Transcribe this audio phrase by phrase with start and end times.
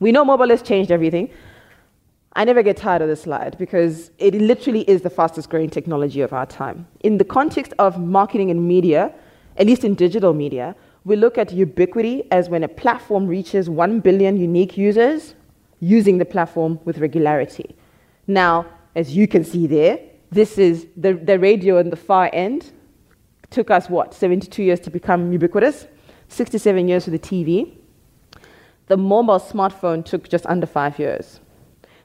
[0.00, 1.30] We know mobile has changed everything.
[2.34, 6.20] I never get tired of this slide because it literally is the fastest growing technology
[6.20, 6.86] of our time.
[7.00, 9.12] In the context of marketing and media,
[9.56, 14.00] at least in digital media, we look at ubiquity as when a platform reaches 1
[14.00, 15.34] billion unique users
[15.80, 17.74] using the platform with regularity.
[18.26, 19.98] Now, as you can see there,
[20.30, 22.72] this is the, the radio on the far end.
[23.50, 25.86] Took us, what, 72 years to become ubiquitous,
[26.28, 27.77] 67 years for the TV.
[28.88, 31.40] The mobile smartphone took just under five years.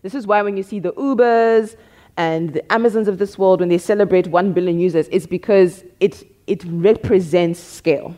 [0.01, 1.77] This is why when you see the Ubers
[2.17, 6.27] and the Amazons of this world, when they celebrate 1 billion users, it's because it,
[6.45, 8.15] it represents scale,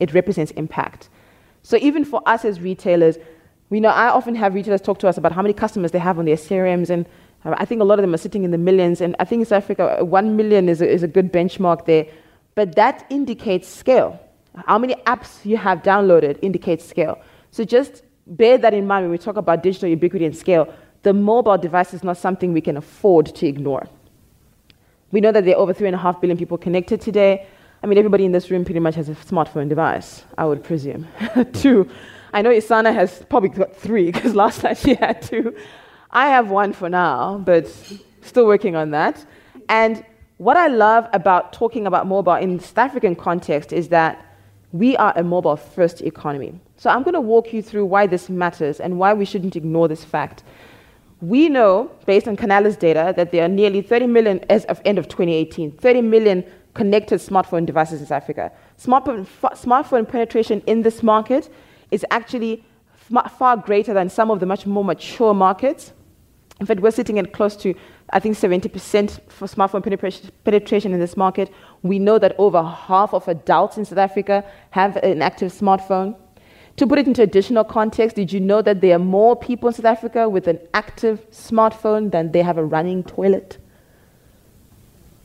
[0.00, 1.08] it represents impact.
[1.62, 3.18] So even for us as retailers,
[3.70, 6.18] we know I often have retailers talk to us about how many customers they have
[6.18, 7.06] on their CRMs, and
[7.44, 9.00] uh, I think a lot of them are sitting in the millions.
[9.00, 11.84] And I think in South Africa, uh, 1 million is a, is a good benchmark
[11.84, 12.06] there.
[12.54, 14.18] But that indicates scale.
[14.66, 17.20] How many apps you have downloaded indicates scale.
[17.52, 20.72] So just bear that in mind when we talk about digital ubiquity and scale.
[21.02, 23.88] The mobile device is not something we can afford to ignore.
[25.10, 27.46] We know that there are over 3.5 billion people connected today.
[27.82, 31.06] I mean, everybody in this room pretty much has a smartphone device, I would presume.
[31.52, 31.88] Two.
[32.32, 35.56] I know Isana has probably got three because last night she had two.
[36.10, 37.66] I have one for now, but
[38.20, 39.24] still working on that.
[39.68, 40.04] And
[40.36, 44.27] what I love about talking about mobile in the South African context is that
[44.72, 46.58] we are a mobile first economy.
[46.76, 49.88] So I'm going to walk you through why this matters and why we shouldn't ignore
[49.88, 50.42] this fact.
[51.20, 54.98] We know, based on Canalys data, that there are nearly 30 million, as of end
[54.98, 58.52] of 2018, 30 million connected smartphone devices in South Africa.
[58.78, 61.52] Smartphone, smartphone penetration in this market
[61.90, 62.64] is actually
[63.38, 65.92] far greater than some of the much more mature markets.
[66.60, 67.74] In fact, we're sitting at close to,
[68.10, 69.82] I think, 70% for smartphone
[70.44, 71.52] penetration in this market.
[71.82, 76.16] We know that over half of adults in South Africa have an active smartphone.
[76.78, 79.74] To put it into additional context, did you know that there are more people in
[79.74, 83.58] South Africa with an active smartphone than they have a running toilet?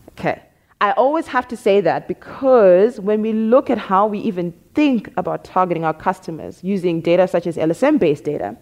[0.09, 0.41] Okay.
[0.81, 5.13] I always have to say that because when we look at how we even think
[5.15, 8.57] about targeting our customers using data such as LSM based data,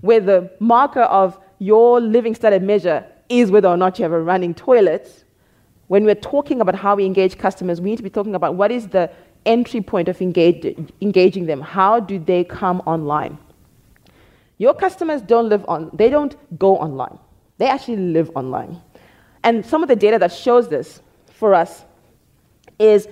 [0.00, 4.20] where the marker of your living standard measure is whether or not you have a
[4.20, 5.24] running toilet,
[5.86, 8.70] when we're talking about how we engage customers, we need to be talking about what
[8.70, 9.10] is the
[9.46, 11.60] entry point of engage, engaging them.
[11.60, 13.38] How do they come online?
[14.58, 17.18] Your customers don't live on, they don't go online.
[17.58, 18.80] They actually live online.
[19.42, 21.00] And some of the data that shows this
[21.32, 21.84] for us
[22.78, 23.08] is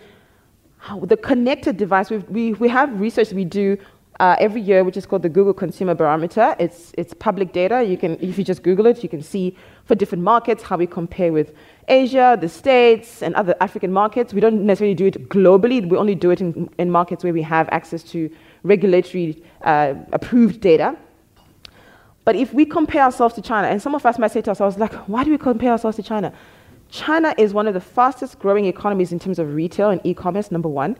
[1.02, 2.10] the connected device.
[2.10, 3.78] we we, have research we do
[4.20, 6.56] uh, every year, which is called the Google Consumer Barometer.
[6.58, 7.82] It's, it's public data.
[7.84, 10.86] You can, if you just Google it, you can see for different markets how we
[10.86, 11.54] compare with
[11.86, 14.34] Asia, the States, and other African markets.
[14.34, 15.88] We don't necessarily do it globally.
[15.88, 18.30] We only do it in, in markets where we have access to
[18.64, 20.96] regulatory uh, approved data.
[22.24, 24.76] But if we compare ourselves to China, and some of us might say to ourselves,
[24.78, 26.32] like, why do we compare ourselves to China?
[26.90, 30.68] China is one of the fastest growing economies in terms of retail and e-commerce, number
[30.68, 30.96] one.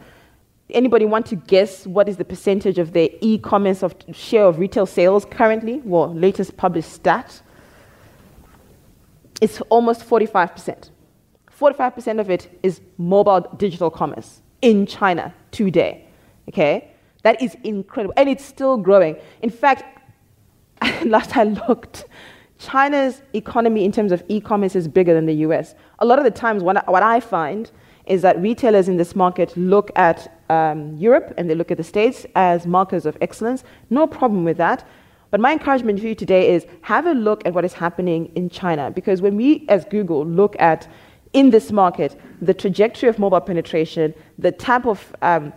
[0.71, 4.85] Anybody want to guess what is the percentage of their e-commerce of share of retail
[4.85, 5.81] sales currently?
[5.85, 7.41] Well, latest published stat.
[9.41, 10.91] It's almost 45%.
[11.59, 16.07] 45% of it is mobile digital commerce in China today.
[16.49, 16.91] Okay?
[17.23, 18.15] That is incredible.
[18.17, 19.17] And it's still growing.
[19.43, 19.85] In fact,
[21.05, 22.05] last I looked,
[22.59, 25.75] China's economy in terms of e commerce is bigger than the US.
[26.01, 27.71] A lot of the times, what I, what I find
[28.09, 31.85] is that retailers in this market look at um, Europe and they look at the
[31.85, 33.65] States as markers of excellence.
[33.91, 34.87] No problem with that.
[35.31, 38.49] But my encouragement for you today is have a look at what is happening in
[38.49, 38.91] China.
[38.91, 40.89] Because when we, as Google, look at
[41.35, 45.53] in this market the trajectory of mobile penetration, the type of um,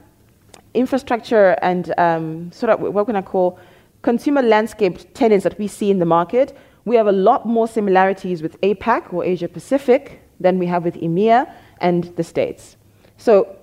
[0.73, 3.59] infrastructure and um, sort of what can I call
[4.01, 8.41] consumer landscape tenants that we see in the market, we have a lot more similarities
[8.41, 12.77] with APAC or Asia Pacific than we have with EMEA and the States.
[13.17, 13.57] So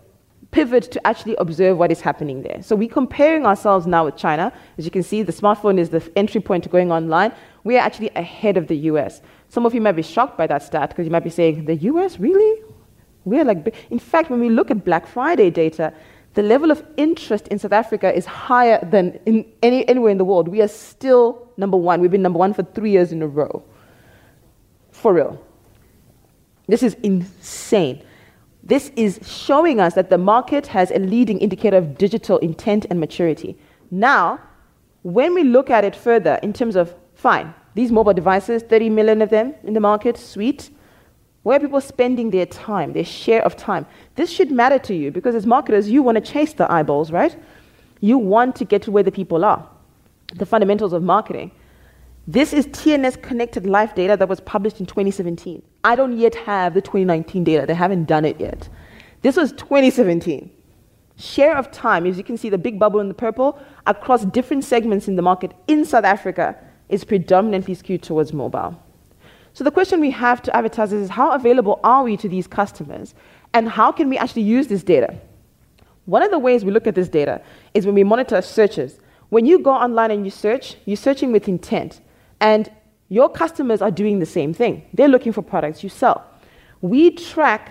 [0.50, 2.62] pivot to actually observe what is happening there.
[2.62, 4.52] So we're comparing ourselves now with China.
[4.78, 7.32] As you can see, the smartphone is the entry point to going online.
[7.64, 9.20] We are actually ahead of the US.
[9.50, 11.76] Some of you might be shocked by that stat because you might be saying, the
[11.76, 12.62] US, really?
[13.24, 15.92] We're like, in fact, when we look at Black Friday data,
[16.34, 20.24] the level of interest in South Africa is higher than in any, anywhere in the
[20.24, 20.48] world.
[20.48, 22.00] We are still number one.
[22.00, 23.64] We've been number one for three years in a row.
[24.92, 25.44] For real.
[26.68, 28.02] This is insane.
[28.68, 33.00] This is showing us that the market has a leading indicator of digital intent and
[33.00, 33.58] maturity.
[33.90, 34.40] Now,
[35.02, 39.22] when we look at it further in terms of, fine, these mobile devices, 30 million
[39.22, 40.70] of them in the market, sweet.
[41.44, 43.86] Where are people spending their time, their share of time?
[44.16, 47.36] This should matter to you because as marketers, you want to chase the eyeballs, right?
[48.00, 49.66] You want to get to where the people are.
[50.34, 51.50] the fundamentals of marketing.
[52.30, 55.62] This is TNS connected life data that was published in 2017.
[55.82, 58.68] I don't yet have the 2019 data, they haven't done it yet.
[59.22, 60.50] This was 2017.
[61.16, 64.64] Share of time, as you can see, the big bubble in the purple, across different
[64.64, 66.54] segments in the market in South Africa
[66.90, 68.78] is predominantly skewed towards mobile.
[69.54, 73.14] So the question we have to advertisers is how available are we to these customers
[73.54, 75.16] and how can we actually use this data?
[76.04, 77.40] One of the ways we look at this data
[77.72, 79.00] is when we monitor searches.
[79.30, 82.02] When you go online and you search, you're searching with intent.
[82.40, 82.70] And
[83.08, 84.84] your customers are doing the same thing.
[84.92, 86.24] They're looking for products you sell.
[86.80, 87.70] We track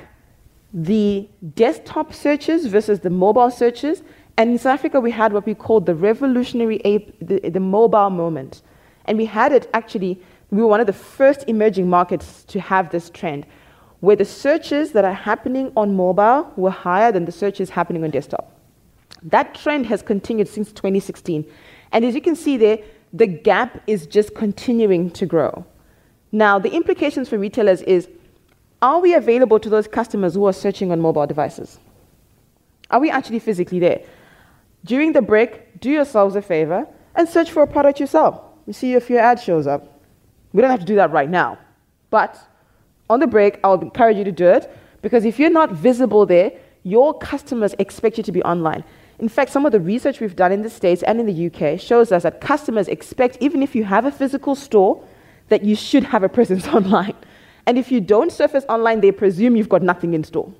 [0.73, 4.03] the desktop searches versus the mobile searches.
[4.37, 6.77] And in South Africa, we had what we called the revolutionary
[7.21, 8.61] the, the mobile moment.
[9.05, 10.21] And we had it actually,
[10.51, 13.45] we were one of the first emerging markets to have this trend,
[14.01, 18.11] where the searches that are happening on mobile were higher than the searches happening on
[18.11, 18.53] desktop.
[19.23, 21.45] That trend has continued since 2016.
[21.91, 22.79] And as you can see there,
[23.13, 25.65] the gap is just continuing to grow.
[26.31, 28.09] Now, the implications for retailers is
[28.81, 31.79] are we available to those customers who are searching on mobile devices?
[32.91, 34.01] Are we actually physically there?
[34.85, 38.39] During the break, do yourselves a favor and search for a product yourself.
[38.67, 40.01] You see if your ad shows up.
[40.53, 41.57] We don't have to do that right now.
[42.09, 42.39] But
[43.09, 44.71] on the break, I'll encourage you to do it
[45.01, 46.51] because if you're not visible there,
[46.83, 48.83] your customers expect you to be online.
[49.19, 51.79] In fact, some of the research we've done in the States and in the UK
[51.79, 55.03] shows us that customers expect, even if you have a physical store,
[55.49, 57.15] that you should have a presence online.
[57.65, 60.53] And if you don't surface online, they presume you've got nothing in store.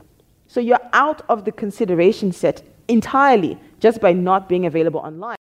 [0.47, 5.35] So you're out of the consideration set entirely just by not being available online.